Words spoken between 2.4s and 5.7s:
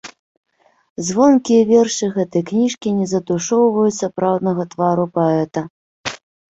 кніжкі не затушоўваюць сапраўднага твару паэта.